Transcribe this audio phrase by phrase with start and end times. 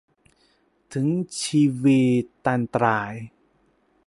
[0.93, 1.07] ถึง
[1.43, 2.01] ชีวิ
[2.45, 3.13] ตันตราย